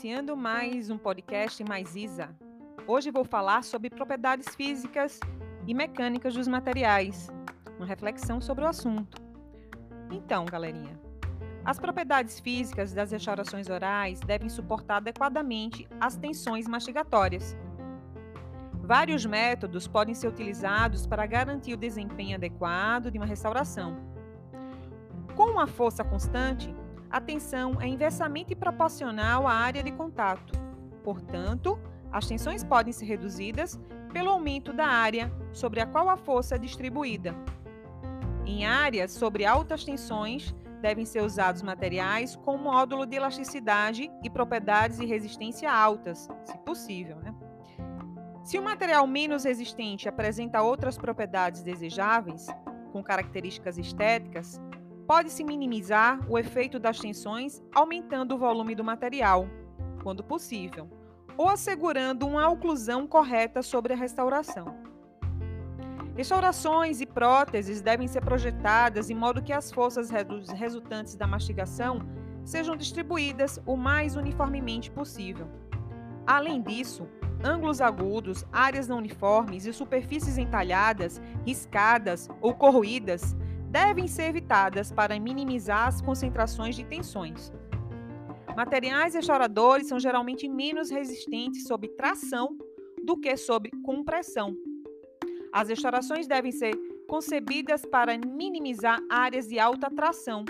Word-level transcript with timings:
iniciando 0.00 0.34
mais 0.34 0.88
um 0.88 0.96
podcast 0.96 1.62
mais 1.62 1.94
ISA. 1.94 2.34
Hoje 2.86 3.10
vou 3.10 3.22
falar 3.22 3.62
sobre 3.62 3.90
propriedades 3.90 4.54
físicas 4.54 5.20
e 5.66 5.74
mecânicas 5.74 6.32
dos 6.32 6.48
materiais, 6.48 7.28
uma 7.76 7.84
reflexão 7.84 8.40
sobre 8.40 8.64
o 8.64 8.66
assunto. 8.66 9.20
Então, 10.10 10.46
galerinha, 10.46 10.98
as 11.62 11.78
propriedades 11.78 12.40
físicas 12.40 12.94
das 12.94 13.10
restaurações 13.10 13.68
orais 13.68 14.20
devem 14.20 14.48
suportar 14.48 14.96
adequadamente 14.96 15.86
as 16.00 16.16
tensões 16.16 16.66
mastigatórias. 16.66 17.54
Vários 18.82 19.26
métodos 19.26 19.86
podem 19.86 20.14
ser 20.14 20.28
utilizados 20.28 21.06
para 21.06 21.26
garantir 21.26 21.74
o 21.74 21.76
desempenho 21.76 22.36
adequado 22.36 23.10
de 23.10 23.18
uma 23.18 23.26
restauração. 23.26 23.98
Com 25.36 25.50
uma 25.50 25.66
força 25.66 26.02
constante, 26.02 26.74
a 27.10 27.20
tensão 27.20 27.80
é 27.80 27.86
inversamente 27.86 28.54
proporcional 28.54 29.46
à 29.46 29.52
área 29.52 29.82
de 29.82 29.90
contato. 29.90 30.52
Portanto, 31.02 31.78
as 32.12 32.26
tensões 32.26 32.62
podem 32.62 32.92
ser 32.92 33.06
reduzidas 33.06 33.78
pelo 34.12 34.30
aumento 34.30 34.72
da 34.72 34.86
área 34.86 35.32
sobre 35.52 35.80
a 35.80 35.86
qual 35.86 36.08
a 36.08 36.16
força 36.16 36.54
é 36.54 36.58
distribuída. 36.58 37.34
Em 38.46 38.64
áreas 38.64 39.12
sobre 39.12 39.44
altas 39.44 39.84
tensões, 39.84 40.54
devem 40.80 41.04
ser 41.04 41.22
usados 41.22 41.62
materiais 41.62 42.36
com 42.36 42.56
módulo 42.56 43.04
de 43.04 43.16
elasticidade 43.16 44.10
e 44.22 44.30
propriedades 44.30 44.98
de 44.98 45.06
resistência 45.06 45.70
altas, 45.70 46.28
se 46.44 46.58
possível. 46.58 47.16
Né? 47.16 47.34
Se 48.42 48.58
o 48.58 48.62
material 48.62 49.06
menos 49.06 49.44
resistente 49.44 50.08
apresenta 50.08 50.62
outras 50.62 50.96
propriedades 50.96 51.62
desejáveis, 51.62 52.46
com 52.92 53.02
características 53.02 53.78
estéticas, 53.78 54.60
pode-se 55.10 55.42
minimizar 55.42 56.20
o 56.30 56.38
efeito 56.38 56.78
das 56.78 57.00
tensões 57.00 57.60
aumentando 57.74 58.36
o 58.36 58.38
volume 58.38 58.76
do 58.76 58.84
material, 58.84 59.48
quando 60.04 60.22
possível, 60.22 60.88
ou 61.36 61.48
assegurando 61.48 62.28
uma 62.28 62.48
oclusão 62.48 63.08
correta 63.08 63.60
sobre 63.60 63.92
a 63.92 63.96
restauração. 63.96 64.72
Restaurações 66.16 67.00
e 67.00 67.06
próteses 67.06 67.80
devem 67.80 68.06
ser 68.06 68.20
projetadas 68.20 69.08
de 69.08 69.14
modo 69.16 69.42
que 69.42 69.52
as 69.52 69.72
forças 69.72 70.10
resultantes 70.54 71.16
da 71.16 71.26
mastigação 71.26 72.06
sejam 72.44 72.76
distribuídas 72.76 73.60
o 73.66 73.76
mais 73.76 74.14
uniformemente 74.14 74.92
possível. 74.92 75.48
Além 76.24 76.62
disso, 76.62 77.08
ângulos 77.42 77.80
agudos, 77.80 78.46
áreas 78.52 78.86
não 78.86 78.98
uniformes 78.98 79.66
e 79.66 79.72
superfícies 79.72 80.38
entalhadas, 80.38 81.20
riscadas 81.44 82.28
ou 82.40 82.54
corroídas 82.54 83.34
devem 83.70 84.08
ser 84.08 84.24
evitadas 84.24 84.90
para 84.90 85.18
minimizar 85.18 85.86
as 85.86 86.00
concentrações 86.02 86.74
de 86.74 86.84
tensões. 86.84 87.52
Materiais 88.56 89.14
restauradores 89.14 89.86
são 89.86 89.98
geralmente 89.98 90.48
menos 90.48 90.90
resistentes 90.90 91.64
sob 91.64 91.88
tração 91.88 92.58
do 93.04 93.16
que 93.16 93.36
sob 93.36 93.70
compressão. 93.84 94.56
As 95.52 95.68
restaurações 95.68 96.26
devem 96.26 96.50
ser 96.50 96.76
concebidas 97.08 97.86
para 97.86 98.18
minimizar 98.18 99.00
áreas 99.08 99.48
de 99.48 99.58
alta 99.58 99.88
tração. 99.88 100.44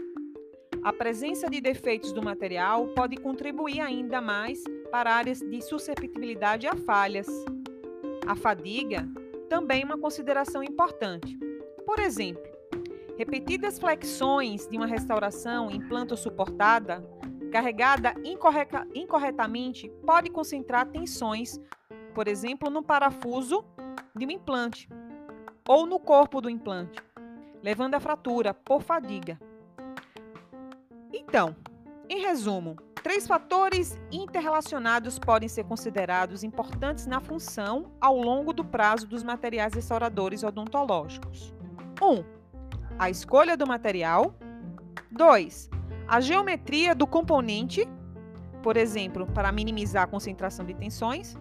A 0.83 0.93
presença 0.93 1.49
de 1.49 1.61
defeitos 1.61 2.13
do 2.13 2.23
material 2.23 2.89
pode 2.89 3.17
contribuir 3.19 3.81
ainda 3.81 4.21
mais 4.21 4.65
para 4.91 5.15
áreas 5.15 5.41
de 5.41 5.61
susceptibilidade 5.61 6.67
a 6.67 6.75
falhas. 6.75 7.29
A 8.27 8.35
fadiga 8.35 9.07
também 9.49 9.83
é 9.83 9.85
uma 9.85 9.99
consideração 9.99 10.63
importante. 10.63 11.39
Por 11.85 11.99
exemplo, 11.99 12.50
repetidas 13.21 13.79
flexões 13.79 14.67
de 14.67 14.79
uma 14.79 14.87
restauração 14.87 15.71
em 15.71 15.79
planta 15.79 16.17
suportada, 16.17 17.07
carregada 17.53 18.15
incorretamente, 18.95 19.91
pode 20.07 20.31
concentrar 20.31 20.87
tensões, 20.87 21.61
por 22.15 22.27
exemplo, 22.27 22.71
no 22.71 22.83
parafuso 22.83 23.63
de 24.17 24.25
um 24.25 24.31
implante 24.31 24.89
ou 25.69 25.85
no 25.85 26.01
corpo 26.01 26.41
do 26.41 26.49
implante, 26.49 26.99
levando 27.63 27.95
à 27.95 28.01
fratura 28.01 28.55
por 28.55 28.81
fadiga. 28.81 29.39
Então, 31.13 31.55
em 32.09 32.23
resumo, 32.23 32.75
três 33.03 33.27
fatores 33.27 34.01
interrelacionados 34.11 35.19
podem 35.19 35.47
ser 35.47 35.65
considerados 35.65 36.43
importantes 36.43 37.05
na 37.05 37.21
função 37.21 37.93
ao 38.01 38.17
longo 38.17 38.55
do 38.55 38.65
prazo 38.65 39.07
dos 39.07 39.23
materiais 39.23 39.75
restauradores 39.75 40.43
odontológicos. 40.43 41.53
1. 42.01 42.07
Um, 42.07 42.40
a 43.01 43.09
escolha 43.09 43.57
do 43.57 43.67
material. 43.67 44.35
2. 45.11 45.71
A 46.07 46.21
geometria 46.21 46.95
do 46.95 47.07
componente, 47.07 47.89
por 48.63 48.77
exemplo, 48.77 49.27
para 49.29 49.51
minimizar 49.51 50.03
a 50.03 50.07
concentração 50.07 50.67
de 50.67 50.75
tensões. 50.75 51.35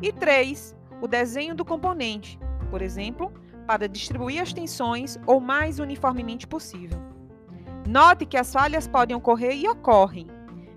E 0.00 0.10
3. 0.10 0.74
O 1.02 1.06
desenho 1.06 1.54
do 1.54 1.62
componente, 1.62 2.38
por 2.70 2.80
exemplo, 2.80 3.30
para 3.66 3.86
distribuir 3.86 4.40
as 4.40 4.54
tensões 4.54 5.18
o 5.26 5.38
mais 5.38 5.78
uniformemente 5.78 6.46
possível. 6.46 6.98
Note 7.86 8.24
que 8.24 8.38
as 8.38 8.50
falhas 8.50 8.88
podem 8.88 9.14
ocorrer 9.14 9.56
e 9.56 9.68
ocorrem. 9.68 10.26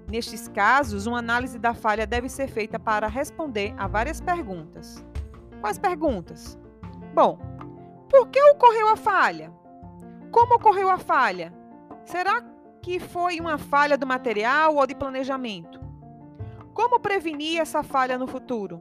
Nestes 0.09 0.49
casos, 0.49 1.07
uma 1.07 1.19
análise 1.19 1.57
da 1.57 1.73
falha 1.73 2.05
deve 2.05 2.27
ser 2.27 2.49
feita 2.49 2.77
para 2.77 3.07
responder 3.07 3.73
a 3.77 3.87
várias 3.87 4.19
perguntas. 4.19 5.05
Quais 5.61 5.79
perguntas? 5.79 6.59
Bom, 7.15 7.39
por 8.09 8.27
que 8.27 8.43
ocorreu 8.51 8.89
a 8.89 8.97
falha? 8.97 9.60
Como 10.31 10.55
ocorreu 10.55 10.89
a 10.89 10.97
falha? 10.97 11.53
Será 12.05 12.41
que 12.81 12.99
foi 12.99 13.39
uma 13.39 13.57
falha 13.57 13.97
do 13.97 14.07
material 14.07 14.77
ou 14.77 14.87
de 14.87 14.95
planejamento? 14.95 15.79
Como 16.73 17.01
prevenir 17.01 17.59
essa 17.59 17.83
falha 17.83 18.17
no 18.17 18.25
futuro? 18.25 18.79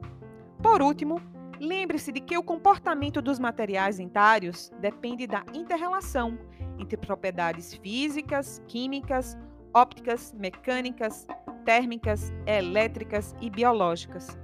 Por 0.63 0.81
último, 0.81 1.21
lembre-se 1.59 2.11
de 2.13 2.21
que 2.21 2.37
o 2.37 2.43
comportamento 2.43 3.21
dos 3.21 3.37
materiais 3.37 3.97
dentários 3.97 4.71
depende 4.79 5.27
da 5.27 5.43
interrelação 5.53 6.39
entre 6.79 6.95
propriedades 6.95 7.73
físicas, 7.75 8.61
químicas, 8.65 9.37
ópticas, 9.73 10.33
mecânicas, 10.33 11.27
térmicas, 11.65 12.31
elétricas 12.45 13.35
e 13.41 13.49
biológicas. 13.49 14.39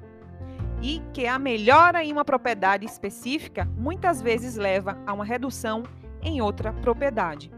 E 0.81 1.01
que 1.13 1.25
a 1.25 1.39
melhora 1.39 2.03
em 2.03 2.11
uma 2.11 2.25
propriedade 2.25 2.85
específica 2.85 3.65
muitas 3.77 4.21
vezes 4.21 4.57
leva 4.57 5.01
a 5.07 5.13
uma 5.13 5.23
redução 5.23 5.83
em 6.27 6.41
outra 6.41 6.73
propriedade. 6.73 7.49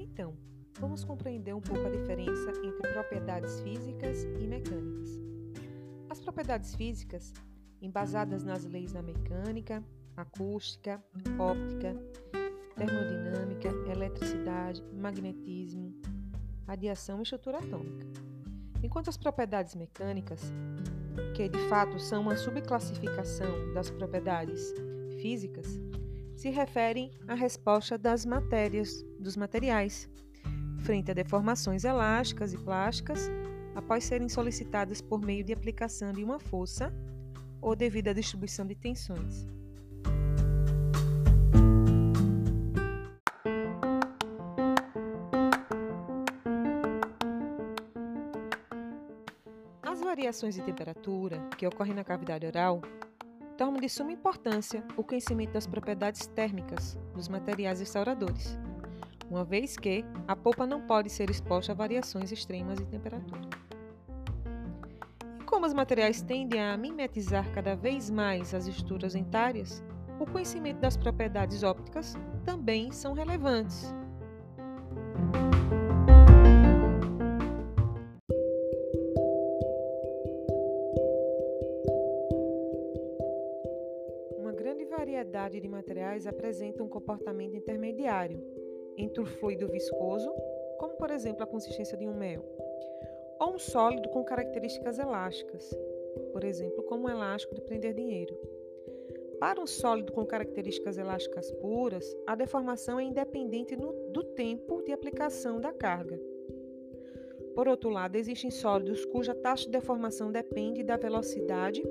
Então, 0.00 0.36
vamos 0.80 1.04
compreender 1.04 1.54
um 1.54 1.60
pouco 1.60 1.86
a 1.86 1.90
diferença 1.90 2.50
entre 2.64 2.92
propriedades 2.92 3.60
físicas 3.60 4.24
e 4.40 4.46
mecânicas. 4.48 5.20
As 6.10 6.20
propriedades 6.20 6.74
físicas, 6.74 7.32
embasadas 7.80 8.42
nas 8.42 8.64
leis 8.64 8.92
da 8.92 9.00
mecânica, 9.00 9.80
acústica, 10.16 11.00
óptica, 11.38 11.94
termodinâmica, 12.78 13.68
eletricidade, 13.90 14.82
magnetismo, 14.94 15.92
radiação 16.66 17.18
e 17.18 17.22
estrutura 17.22 17.58
atômica. 17.58 18.06
Enquanto 18.82 19.08
as 19.08 19.16
propriedades 19.16 19.74
mecânicas, 19.74 20.40
que 21.34 21.48
de 21.48 21.58
fato 21.68 21.98
são 21.98 22.22
uma 22.22 22.36
subclassificação 22.36 23.74
das 23.74 23.90
propriedades 23.90 24.72
físicas, 25.20 25.66
se 26.36 26.50
referem 26.50 27.10
à 27.26 27.34
resposta 27.34 27.98
das 27.98 28.24
matérias, 28.24 29.04
dos 29.18 29.36
materiais, 29.36 30.08
frente 30.78 31.10
a 31.10 31.14
deformações 31.14 31.82
elásticas 31.82 32.52
e 32.52 32.58
plásticas 32.58 33.28
após 33.74 34.04
serem 34.04 34.28
solicitadas 34.28 35.00
por 35.00 35.20
meio 35.20 35.42
de 35.42 35.52
aplicação 35.52 36.12
de 36.12 36.22
uma 36.22 36.38
força 36.38 36.92
ou 37.60 37.74
devido 37.74 38.08
à 38.08 38.12
distribuição 38.12 38.64
de 38.64 38.76
tensões. 38.76 39.57
Variações 50.28 50.56
de 50.56 50.62
temperatura 50.62 51.40
que 51.56 51.66
ocorrem 51.66 51.94
na 51.94 52.04
cavidade 52.04 52.46
oral 52.46 52.82
tornam 53.56 53.80
de 53.80 53.88
suma 53.88 54.12
importância 54.12 54.84
o 54.94 55.02
conhecimento 55.02 55.52
das 55.52 55.66
propriedades 55.66 56.26
térmicas 56.26 56.98
dos 57.14 57.28
materiais 57.28 57.80
restauradores, 57.80 58.58
uma 59.30 59.42
vez 59.42 59.78
que 59.78 60.04
a 60.26 60.36
polpa 60.36 60.66
não 60.66 60.82
pode 60.82 61.08
ser 61.08 61.30
exposta 61.30 61.72
a 61.72 61.74
variações 61.74 62.30
extremas 62.30 62.78
de 62.78 62.84
temperatura. 62.84 63.40
E 65.40 65.44
como 65.44 65.64
os 65.64 65.72
materiais 65.72 66.20
tendem 66.20 66.60
a 66.60 66.76
mimetizar 66.76 67.50
cada 67.54 67.74
vez 67.74 68.10
mais 68.10 68.52
as 68.52 68.66
estruturas 68.66 69.14
dentárias, 69.14 69.82
o 70.20 70.26
conhecimento 70.26 70.80
das 70.80 70.94
propriedades 70.94 71.62
ópticas 71.62 72.16
também 72.44 72.92
são 72.92 73.14
relevantes. 73.14 73.94
Materiais 86.18 86.26
apresentam 86.26 86.86
um 86.86 86.88
comportamento 86.88 87.54
intermediário 87.54 88.42
entre 88.96 89.22
o 89.22 89.26
fluido 89.26 89.68
viscoso, 89.68 90.28
como 90.78 90.94
por 90.94 91.10
exemplo 91.10 91.44
a 91.44 91.46
consistência 91.46 91.96
de 91.96 92.08
um 92.08 92.14
mel, 92.14 92.44
ou 93.38 93.54
um 93.54 93.58
sólido 93.58 94.08
com 94.08 94.24
características 94.24 94.98
elásticas, 94.98 95.70
por 96.32 96.42
exemplo, 96.42 96.82
como 96.84 97.06
um 97.06 97.10
elástico 97.10 97.54
de 97.54 97.60
prender 97.60 97.94
dinheiro. 97.94 98.36
Para 99.38 99.60
um 99.60 99.66
sólido 99.66 100.12
com 100.12 100.26
características 100.26 100.98
elásticas 100.98 101.52
puras, 101.52 102.16
a 102.26 102.34
deformação 102.34 102.98
é 102.98 103.04
independente 103.04 103.76
no, 103.76 103.92
do 104.10 104.24
tempo 104.24 104.82
de 104.82 104.90
aplicação 104.90 105.60
da 105.60 105.72
carga. 105.72 106.20
Por 107.54 107.68
outro 107.68 107.90
lado, 107.90 108.16
existem 108.16 108.50
sólidos 108.50 109.04
cuja 109.04 109.34
taxa 109.34 109.66
de 109.66 109.70
deformação 109.70 110.32
depende 110.32 110.82
da 110.82 110.96
velocidade 110.96 111.84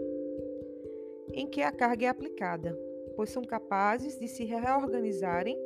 em 1.32 1.48
que 1.48 1.62
a 1.62 1.72
carga 1.72 2.08
é 2.08 2.10
aplicada, 2.10 2.78
pois 3.18 3.32
são 3.32 3.44
capazes 3.44 4.18
de 4.18 4.28
se 4.28 4.46
reorganizarem 4.46 5.60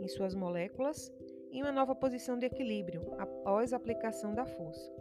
em 0.00 0.08
suas 0.08 0.34
moléculas 0.34 1.10
em 1.52 1.62
uma 1.62 1.70
nova 1.70 1.94
posição 1.94 2.36
de 2.36 2.44
equilíbrio 2.44 3.02
após 3.18 3.72
a 3.72 3.76
aplicação 3.76 4.34
da 4.34 4.44
força. 4.44 4.92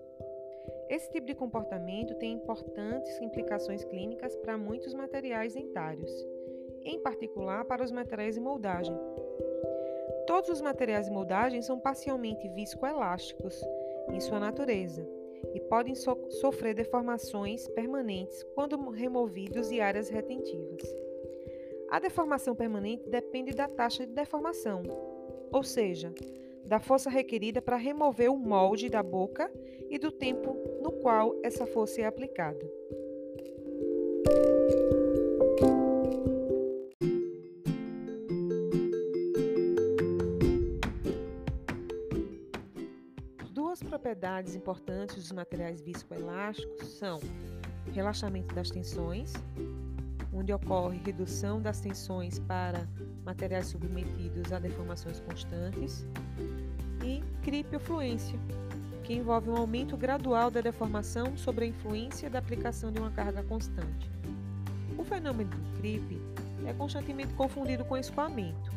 Esse 0.88 1.10
tipo 1.12 1.25
de 1.25 1.33
comportamento 1.33 2.13
tem 2.16 2.33
importantes 2.33 3.19
implicações 3.19 3.83
clínicas 3.83 4.36
para 4.38 4.57
muitos 4.57 4.94
materiais 4.94 5.56
dentários, 5.56 6.12
em 6.83 7.00
particular 7.00 7.66
para 7.66 7.83
os 7.83 7.92
materiais 7.92 8.36
de 8.36 8.42
moldagem. 8.42 8.95
Todos 10.28 10.50
os 10.50 10.62
materiais 10.62 11.07
de 11.07 11.12
moldagem 11.12 11.62
são 11.62 11.80
parcialmente 11.80 12.48
viscoelásticos 12.50 13.60
em 14.12 14.19
sua 14.19 14.39
natureza 14.39 15.07
e 15.54 15.60
podem 15.62 15.95
so 15.95 16.16
sofrer 16.30 16.75
deformações 16.75 17.68
permanentes 17.69 18.44
quando 18.54 18.78
removidos 18.89 19.69
de 19.69 19.81
áreas 19.81 20.10
retentivas. 20.10 21.10
A 21.91 21.99
deformação 21.99 22.55
permanente 22.55 23.09
depende 23.09 23.51
da 23.51 23.67
taxa 23.67 24.07
de 24.07 24.13
deformação, 24.13 24.81
ou 25.51 25.61
seja, 25.61 26.13
da 26.63 26.79
força 26.79 27.09
requerida 27.09 27.61
para 27.61 27.75
remover 27.75 28.31
o 28.31 28.38
molde 28.38 28.88
da 28.89 29.03
boca 29.03 29.51
e 29.89 29.99
do 29.99 30.09
tempo 30.09 30.55
no 30.81 30.93
qual 30.93 31.35
essa 31.43 31.67
força 31.67 31.99
é 31.99 32.05
aplicada. 32.05 32.65
Duas 43.51 43.83
propriedades 43.83 44.55
importantes 44.55 45.17
dos 45.17 45.31
materiais 45.33 45.81
viscoelásticos 45.81 46.87
são 46.87 47.19
relaxamento 47.91 48.55
das 48.55 48.69
tensões, 48.69 49.33
onde 50.33 50.54
ocorre 50.54 51.00
redução 51.04 51.62
das 51.62 51.80
tensões 51.80 52.39
para 52.39 52.88
materiais 53.25 53.68
submetidos 53.68 54.51
a 54.51 54.60
deformações 54.60 55.19
constantes, 55.19 56.06
e 57.04 57.24
cripiofluência, 57.44 58.38
que 59.04 59.13
envolve 59.13 59.50
um 59.50 59.57
aumento 59.57 59.98
gradual 59.98 60.51
da 60.51 60.62
deformação 60.62 61.36
sobre 61.36 61.66
a 61.66 61.68
influência 61.68 62.30
da 62.30 62.39
aplicação 62.39 62.92
de 62.92 63.00
uma 63.00 63.12
carga 63.12 63.44
constante. 63.44 64.10
O 64.98 65.04
fenômeno 65.04 65.50
do 65.50 65.80
creep 65.80 66.22
é 66.66 66.74
constantemente 66.74 67.33
confundido 67.33 67.83
com 67.83 67.98
escoamento. 67.98 68.72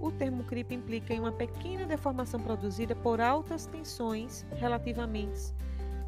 O 0.00 0.12
termo 0.12 0.44
creep 0.44 0.70
implica 0.70 1.12
em 1.12 1.20
uma 1.20 1.32
pequena 1.32 1.84
deformação 1.84 2.38
produzida 2.40 2.94
por 2.94 3.20
altas 3.20 3.66
tensões 3.66 4.46
relativamente 4.56 5.52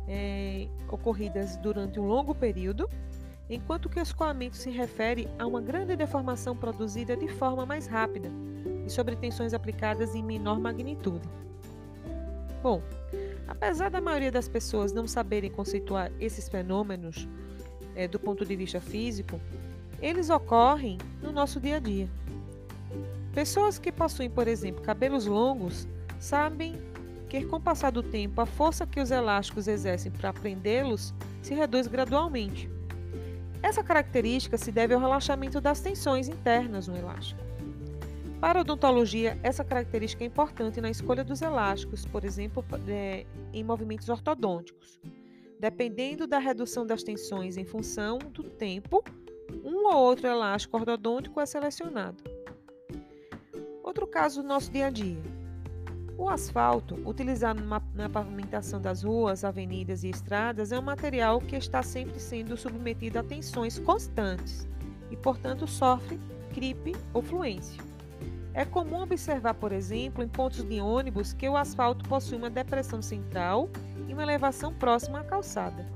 é, 0.06 0.68
ocorridas 0.88 1.56
durante 1.56 1.98
um 1.98 2.06
longo 2.06 2.34
período 2.34 2.88
enquanto 3.50 3.88
que 3.88 3.98
o 3.98 4.02
escoamento 4.02 4.56
se 4.56 4.70
refere 4.70 5.28
a 5.36 5.44
uma 5.44 5.60
grande 5.60 5.96
deformação 5.96 6.56
produzida 6.56 7.16
de 7.16 7.26
forma 7.26 7.66
mais 7.66 7.88
rápida 7.88 8.30
e 8.86 8.88
sobre 8.88 9.16
tensões 9.16 9.52
aplicadas 9.52 10.14
em 10.14 10.22
menor 10.22 10.60
magnitude. 10.60 11.28
Bom, 12.62 12.80
apesar 13.48 13.90
da 13.90 14.00
maioria 14.00 14.30
das 14.30 14.46
pessoas 14.46 14.92
não 14.92 15.06
saberem 15.08 15.50
conceituar 15.50 16.12
esses 16.20 16.48
fenômenos 16.48 17.28
é, 17.96 18.06
do 18.06 18.20
ponto 18.20 18.46
de 18.46 18.54
vista 18.54 18.80
físico, 18.80 19.40
eles 20.00 20.30
ocorrem 20.30 20.96
no 21.20 21.32
nosso 21.32 21.58
dia 21.58 21.76
a 21.76 21.80
dia. 21.80 22.08
Pessoas 23.34 23.78
que 23.78 23.90
possuem, 23.90 24.30
por 24.30 24.46
exemplo, 24.46 24.82
cabelos 24.82 25.26
longos 25.26 25.88
sabem 26.20 26.76
que, 27.28 27.44
com 27.44 27.56
o 27.56 27.60
passar 27.60 27.90
do 27.90 28.02
tempo, 28.02 28.40
a 28.40 28.46
força 28.46 28.86
que 28.86 29.00
os 29.00 29.10
elásticos 29.10 29.66
exercem 29.66 30.12
para 30.12 30.32
prendê-los 30.32 31.12
se 31.42 31.54
reduz 31.54 31.86
gradualmente 31.86 32.68
essa 33.62 33.82
característica 33.82 34.56
se 34.56 34.72
deve 34.72 34.94
ao 34.94 35.00
relaxamento 35.00 35.60
das 35.60 35.80
tensões 35.80 36.28
internas 36.28 36.88
no 36.88 36.96
elástico. 36.96 37.40
Para 38.40 38.60
a 38.60 38.62
odontologia, 38.62 39.38
essa 39.42 39.62
característica 39.62 40.24
é 40.24 40.26
importante 40.26 40.80
na 40.80 40.90
escolha 40.90 41.22
dos 41.22 41.42
elásticos, 41.42 42.06
por 42.06 42.24
exemplo, 42.24 42.64
é, 42.88 43.26
em 43.52 43.62
movimentos 43.62 44.08
ortodônticos. 44.08 44.98
Dependendo 45.58 46.26
da 46.26 46.38
redução 46.38 46.86
das 46.86 47.02
tensões 47.02 47.58
em 47.58 47.66
função 47.66 48.18
do 48.18 48.42
tempo, 48.44 49.04
um 49.62 49.86
ou 49.86 49.94
outro 49.94 50.26
elástico 50.26 50.78
ortodôntico 50.78 51.38
é 51.38 51.44
selecionado. 51.44 52.24
Outro 53.84 54.06
caso 54.06 54.42
do 54.42 54.48
nosso 54.48 54.70
dia 54.70 54.86
a 54.86 54.90
dia. 54.90 55.20
O 56.20 56.28
asfalto, 56.28 56.96
utilizado 57.06 57.62
na 57.94 58.06
pavimentação 58.10 58.78
das 58.78 59.02
ruas, 59.02 59.42
avenidas 59.42 60.04
e 60.04 60.10
estradas, 60.10 60.70
é 60.70 60.78
um 60.78 60.82
material 60.82 61.40
que 61.40 61.56
está 61.56 61.82
sempre 61.82 62.20
sendo 62.20 62.58
submetido 62.58 63.18
a 63.18 63.22
tensões 63.22 63.78
constantes 63.78 64.68
e, 65.10 65.16
portanto, 65.16 65.66
sofre 65.66 66.20
gripe 66.52 66.94
ou 67.14 67.22
fluência. 67.22 67.82
É 68.52 68.66
comum 68.66 69.00
observar, 69.00 69.54
por 69.54 69.72
exemplo, 69.72 70.22
em 70.22 70.28
pontos 70.28 70.62
de 70.62 70.78
ônibus 70.78 71.32
que 71.32 71.48
o 71.48 71.56
asfalto 71.56 72.06
possui 72.06 72.36
uma 72.36 72.50
depressão 72.50 73.00
central 73.00 73.70
e 74.06 74.12
uma 74.12 74.22
elevação 74.22 74.74
próxima 74.74 75.20
à 75.20 75.24
calçada. 75.24 75.86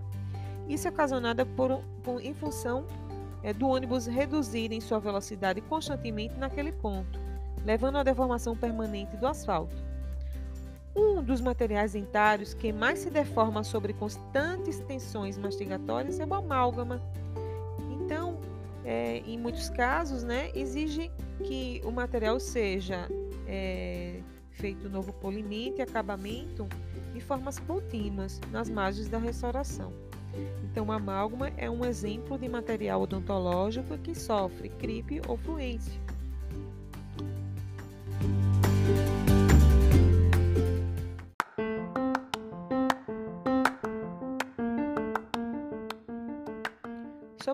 Isso 0.67 0.89
é 0.89 0.91
ocasionado 0.91 1.45
por, 1.49 1.83
por 2.03 2.23
em 2.23 2.33
função 2.33 2.87
é, 3.43 3.53
do 3.53 3.69
ônibus 3.69 4.07
reduzir 4.07 4.73
em 4.73 4.81
sua 4.81 4.99
velocidade 4.99 5.61
constantemente 5.61 6.39
naquele 6.39 6.73
ponto, 6.73 7.21
levando 7.63 7.99
à 7.99 8.03
deformação 8.03 8.57
permanente 8.57 9.19
do 9.19 9.27
asfalto. 9.27 9.93
Um 10.97 11.23
dos 11.23 11.41
materiais 11.41 11.93
dentários 11.93 12.55
que 12.55 12.73
mais 12.73 13.01
se 13.01 13.11
deforma 13.11 13.65
sobre 13.65 13.93
constantes 13.93 14.79
tensões 14.81 15.37
mastigatórias 15.37 16.21
é 16.21 16.25
o 16.25 16.35
amálgama. 16.35 17.03
Então, 17.91 18.39
é, 18.85 19.19
em 19.27 19.37
muitos 19.39 19.69
casos, 19.71 20.23
né, 20.23 20.51
exige 20.55 21.11
que 21.43 21.81
o 21.85 21.91
material 21.91 22.39
seja 22.39 23.09
é, 23.47 24.21
feito 24.51 24.89
novo 24.89 25.13
polimento 25.15 25.81
e 25.81 25.83
acabamento 25.83 26.69
de 27.13 27.21
formas 27.21 27.59
contínuas 27.59 28.41
nas 28.53 28.71
margens 28.71 29.09
da 29.09 29.19
restauração. 29.19 29.93
Então, 30.65 30.87
o 30.87 30.93
amálgama 30.93 31.49
é 31.57 31.69
um 31.71 31.85
exemplo 31.85 32.39
de 32.39 32.49
material 32.49 33.03
odontológico 33.03 33.97
que 33.99 34.15
sofre 34.15 34.69
gripe 34.69 35.21
ou 35.27 35.37
fluência. 35.37 36.04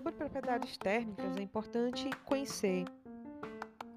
Sobre 0.01 0.13
propriedades 0.13 0.77
térmicas, 0.77 1.37
é 1.37 1.43
importante 1.43 2.09
conhecer 2.25 2.85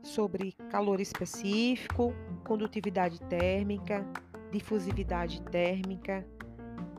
sobre 0.02 0.52
calor 0.68 1.00
específico, 1.00 2.12
condutividade 2.46 3.18
térmica, 3.22 4.06
difusividade 4.50 5.40
térmica 5.44 6.22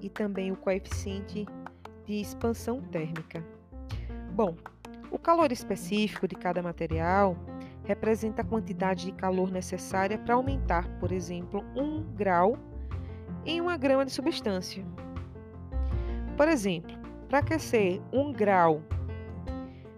e 0.01 0.09
também 0.09 0.51
o 0.51 0.57
coeficiente 0.57 1.45
de 2.03 2.15
expansão 2.15 2.81
térmica. 2.81 3.45
Bom, 4.33 4.55
o 5.11 5.19
calor 5.19 5.51
específico 5.51 6.27
de 6.27 6.33
cada 6.33 6.63
material 6.63 7.37
representa 7.83 8.41
a 8.41 8.45
quantidade 8.45 9.05
de 9.05 9.11
calor 9.11 9.51
necessária 9.51 10.17
para 10.17 10.33
aumentar, 10.33 10.87
por 10.97 11.11
exemplo, 11.11 11.63
um 11.75 12.01
grau 12.01 12.57
em 13.45 13.61
uma 13.61 13.77
grama 13.77 14.03
de 14.03 14.11
substância. 14.11 14.83
Por 16.35 16.47
exemplo, 16.47 16.97
para 17.29 17.37
aquecer 17.37 18.01
um 18.11 18.33
grau, 18.33 18.81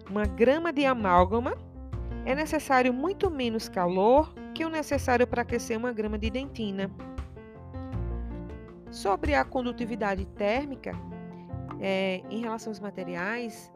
uma 0.10 0.26
grama 0.26 0.72
de 0.72 0.86
amálgama, 0.86 1.56
é 2.26 2.36
necessário 2.36 2.94
muito 2.94 3.30
menos 3.30 3.70
calor 3.70 4.34
que 4.54 4.66
o 4.66 4.70
necessário 4.70 5.28
para 5.28 5.42
aquecer 5.42 5.78
uma 5.78 5.92
grama 5.94 6.18
de 6.18 6.30
dentina. 6.30 6.90
Sobre 8.90 9.34
a 9.34 9.44
condutividade 9.46 10.26
térmica, 10.26 10.92
é, 11.80 12.22
em 12.30 12.42
relação 12.42 12.72
aos 12.72 12.80
materiais, 12.80 13.72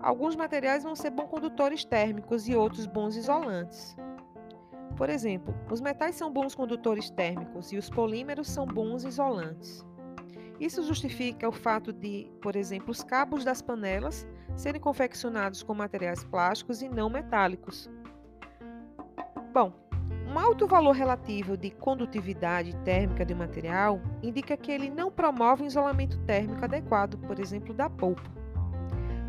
alguns 0.00 0.36
materiais 0.36 0.82
vão 0.82 0.94
ser 0.94 1.10
bons 1.10 1.28
condutores 1.28 1.84
térmicos 1.84 2.48
e 2.48 2.54
outros 2.54 2.86
bons 2.86 3.16
isolantes. 3.16 3.96
Por 4.96 5.10
exemplo, 5.10 5.54
os 5.70 5.80
metais 5.80 6.14
são 6.14 6.32
bons 6.32 6.54
condutores 6.54 7.10
térmicos 7.10 7.72
e 7.72 7.76
os 7.76 7.90
polímeros 7.90 8.48
são 8.48 8.66
bons 8.66 9.04
isolantes. 9.04 9.84
Isso 10.58 10.82
justifica 10.82 11.48
o 11.48 11.52
fato 11.52 11.92
de, 11.92 12.30
por 12.40 12.56
exemplo, 12.56 12.90
os 12.90 13.02
cabos 13.02 13.44
das 13.44 13.60
panelas 13.60 14.26
serem 14.54 14.80
confeccionados 14.80 15.62
com 15.62 15.74
materiais 15.74 16.24
plásticos 16.24 16.80
e 16.80 16.88
não 16.88 17.10
metálicos. 17.10 17.90
Bom, 19.52 19.72
um 20.26 20.38
alto 20.38 20.66
valor 20.66 20.92
relativo 20.92 21.56
de 21.56 21.70
condutividade 21.70 22.74
térmica 22.84 23.24
de 23.24 23.32
um 23.32 23.38
material 23.38 24.00
indica 24.22 24.56
que 24.56 24.72
ele 24.72 24.90
não 24.90 25.10
promove 25.10 25.62
um 25.62 25.66
isolamento 25.66 26.18
térmico 26.20 26.64
adequado, 26.64 27.18
por 27.18 27.38
exemplo, 27.38 27.72
da 27.72 27.88
polpa. 27.88 28.30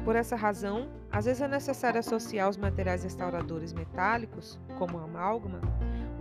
Por 0.04 0.16
essa 0.16 0.36
razão, 0.36 0.90
às 1.12 1.26
vezes 1.26 1.42
é 1.42 1.48
necessário 1.48 2.00
associar 2.00 2.50
os 2.50 2.58
materiais 2.58 3.04
restauradores 3.04 3.74
metálicos, 3.74 4.60
como 4.78 4.98
a 4.98 5.04
amálgama, 5.04 5.62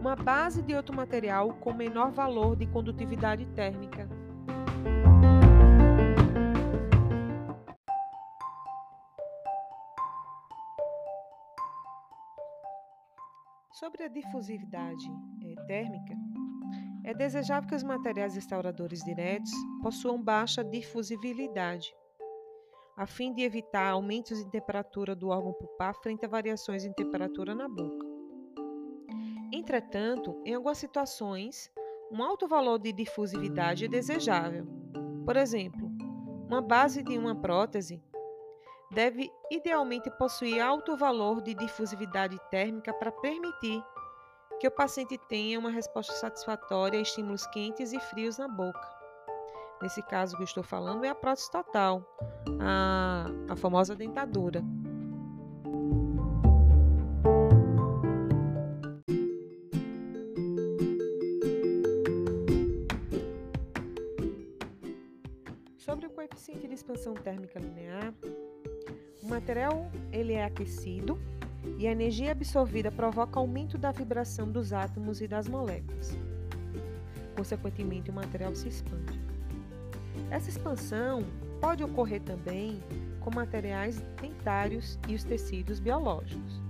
uma 0.00 0.16
base 0.16 0.62
de 0.62 0.75
outro 0.75 0.94
material 0.94 1.52
com 1.54 1.72
menor 1.72 2.10
valor 2.10 2.56
de 2.56 2.66
condutividade 2.66 3.46
térmica. 3.54 4.08
Sobre 13.78 14.04
a 14.04 14.09
difusividade 14.09 15.04
é, 15.42 15.66
térmica, 15.66 16.14
é 17.04 17.12
desejável 17.12 17.68
que 17.68 17.75
os 17.75 17.83
materiais 17.83 18.35
restauradores 18.35 19.04
diretos 19.04 19.52
possuam 19.83 20.23
baixa 20.23 20.64
difusibilidade, 20.64 21.95
a 22.97 23.04
fim 23.04 23.35
de 23.35 23.42
evitar 23.42 23.90
aumentos 23.90 24.42
de 24.42 24.50
temperatura 24.50 25.14
do 25.14 25.28
órgão 25.28 25.52
pulpar 25.52 25.95
frente 25.97 26.25
a 26.25 26.28
variações 26.28 26.87
em 26.87 26.92
temperatura 26.95 27.54
na 27.54 27.68
boca. 27.68 28.06
Entretanto, 29.52 30.40
em 30.47 30.54
algumas 30.54 30.78
situações, 30.78 31.71
um 32.11 32.23
alto 32.23 32.49
valor 32.49 32.78
de 32.78 32.95
difusividade 32.95 33.85
é 33.85 33.88
desejável. 33.88 34.66
Por 35.23 35.37
exemplo, 35.37 35.90
uma 36.49 36.62
base 36.62 37.02
de 37.02 37.18
uma 37.18 37.35
prótese 37.35 38.02
deve 38.90 39.33
idealmente 39.50 40.11
possuir 40.11 40.61
alto 40.61 40.97
valor 40.97 41.40
de 41.43 41.55
difusividade 41.55 42.38
térmica 42.50 42.93
para 42.95 43.11
permitir 43.11 43.83
que 44.61 44.66
o 44.66 44.71
paciente 44.71 45.19
tenha 45.28 45.59
uma 45.59 45.71
resposta 45.71 46.12
satisfatória 46.14 46.99
a 46.99 47.02
estímulos 47.02 47.47
quentes 47.49 47.93
e 47.93 48.00
frios 48.00 48.38
na 48.38 48.49
boca. 48.49 48.97
Nesse 49.83 50.02
caso 50.02 50.35
que 50.37 50.43
eu 50.43 50.47
estou 50.47 50.62
falando 50.62 51.05
é 51.05 51.09
a 51.11 51.14
prótese 51.14 51.50
total, 51.50 52.02
a, 52.61 53.26
a 53.50 53.57
famosa 53.57 53.95
dentadura. 53.95 54.62
Sobre 65.76 66.07
o 66.07 66.11
coeficiente 66.11 66.66
de 66.66 66.75
expansão 66.75 67.12
térmica 67.12 67.61
linear, 67.61 68.14
o 69.26 69.28
material 69.28 69.90
ele 70.12 70.35
é 70.35 70.45
aquecido 70.45 71.18
e 71.78 71.88
a 71.88 71.90
energia 71.90 72.30
absorvida 72.30 72.92
provoca 72.92 73.40
aumento 73.40 73.76
da 73.76 73.90
vibração 73.90 74.49
dos 74.49 74.73
átomos 74.73 75.21
e 75.21 75.26
das 75.26 75.49
moléculas. 75.49 76.16
Consequentemente, 77.37 78.09
o 78.09 78.14
material 78.14 78.54
se 78.54 78.68
expande. 78.68 79.21
Essa 80.30 80.49
expansão 80.49 81.25
pode 81.61 81.83
ocorrer 81.83 82.23
também 82.23 82.80
com 83.18 83.35
materiais 83.35 84.00
dentários 84.23 84.97
e 85.09 85.14
os 85.16 85.25
tecidos 85.25 85.80
biológicos. 85.80 86.62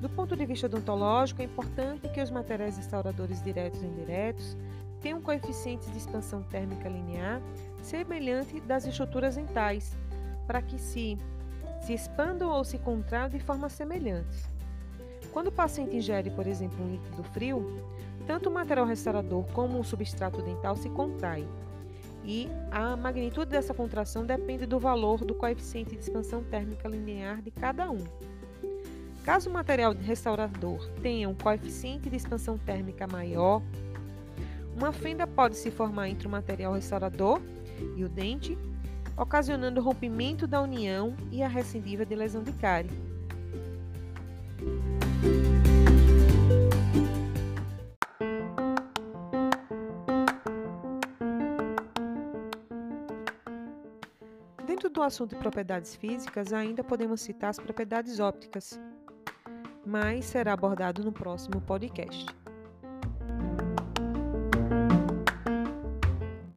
Do 0.00 0.08
ponto 0.08 0.36
de 0.36 0.46
vista 0.46 0.66
odontológico, 0.66 1.42
é 1.42 1.46
importante 1.46 2.08
que 2.08 2.22
os 2.22 2.30
materiais 2.30 2.76
restauradores 2.76 3.42
diretos 3.42 3.82
e 3.82 3.86
indiretos 3.86 4.56
tenham 5.00 5.20
coeficientes 5.20 5.90
de 5.90 5.98
expansão 5.98 6.40
térmica 6.44 6.88
linear 6.88 7.42
semelhante 7.82 8.60
das 8.60 8.86
estruturas 8.86 9.34
dentais, 9.34 9.96
para 10.46 10.62
que 10.62 10.78
se 10.78 11.18
se 11.82 11.92
expandam 11.92 12.50
ou 12.50 12.64
se 12.64 12.78
contraam 12.78 13.28
de 13.28 13.38
forma 13.38 13.68
semelhantes. 13.68 14.48
Quando 15.32 15.48
o 15.48 15.52
paciente 15.52 15.96
ingere, 15.96 16.30
por 16.30 16.46
exemplo, 16.46 16.84
um 16.84 16.90
líquido 16.92 17.22
frio, 17.22 17.82
tanto 18.26 18.48
o 18.48 18.52
material 18.52 18.86
restaurador 18.86 19.44
como 19.52 19.78
o 19.78 19.84
substrato 19.84 20.42
dental 20.42 20.76
se 20.76 20.88
contraem, 20.90 21.46
e 22.24 22.48
a 22.70 22.96
magnitude 22.96 23.50
dessa 23.50 23.72
contração 23.72 24.26
depende 24.26 24.66
do 24.66 24.78
valor 24.78 25.24
do 25.24 25.34
coeficiente 25.34 25.96
de 25.96 26.02
expansão 26.02 26.42
térmica 26.42 26.88
linear 26.88 27.40
de 27.40 27.50
cada 27.50 27.90
um. 27.90 28.04
Caso 29.24 29.48
o 29.48 29.52
material 29.52 29.94
restaurador 29.94 30.88
tenha 31.02 31.28
um 31.28 31.34
coeficiente 31.34 32.10
de 32.10 32.16
expansão 32.16 32.58
térmica 32.58 33.06
maior, 33.06 33.62
uma 34.76 34.92
fenda 34.92 35.26
pode 35.26 35.56
se 35.56 35.70
formar 35.70 36.08
entre 36.08 36.28
o 36.28 36.30
material 36.30 36.72
restaurador 36.72 37.40
e 37.96 38.04
o 38.04 38.08
dente, 38.08 38.56
ocasionando 39.18 39.80
o 39.80 39.84
rompimento 39.84 40.46
da 40.46 40.62
união 40.62 41.16
e 41.30 41.42
a 41.42 41.48
recidiva 41.48 42.06
de 42.06 42.14
lesão 42.14 42.42
de 42.42 42.52
cárie. 42.52 42.90
Dentro 54.64 54.88
do 54.88 55.02
assunto 55.02 55.30
de 55.30 55.36
propriedades 55.36 55.96
físicas, 55.96 56.52
ainda 56.52 56.84
podemos 56.84 57.20
citar 57.20 57.50
as 57.50 57.58
propriedades 57.58 58.20
ópticas, 58.20 58.80
mas 59.84 60.26
será 60.26 60.52
abordado 60.52 61.02
no 61.02 61.10
próximo 61.10 61.60
podcast. 61.60 62.26